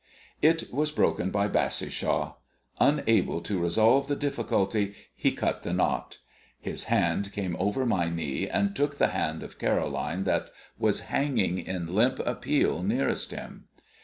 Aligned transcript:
It 0.41 0.73
was 0.73 0.91
broken 0.91 1.29
by 1.29 1.47
Bassishaw. 1.47 2.33
Unable 2.79 3.39
to 3.41 3.69
solve 3.69 4.07
the 4.07 4.15
difficulty, 4.15 4.95
he 5.13 5.31
cut 5.31 5.61
the 5.61 5.73
knot. 5.73 6.17
His 6.59 6.85
hand 6.85 7.31
came 7.31 7.55
over 7.59 7.85
my 7.85 8.09
knee, 8.09 8.49
and 8.49 8.75
took 8.75 8.97
the 8.97 9.09
hand 9.09 9.43
of 9.43 9.59
Caroline 9.59 10.23
that 10.23 10.49
was 10.79 11.01
hanging 11.01 11.59
in 11.59 11.93
limp 11.93 12.17
appeal 12.17 12.81
nearest 12.81 13.29
him. 13.29 13.65